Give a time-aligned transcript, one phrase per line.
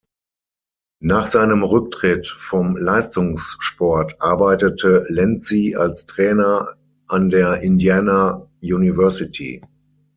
[1.03, 6.73] Nach seinem Rücktritt vom Leistungssport arbeitete Lenzi als Trainer
[7.07, 9.61] an der Indiana University.